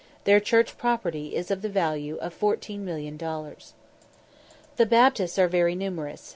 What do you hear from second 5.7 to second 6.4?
numerous.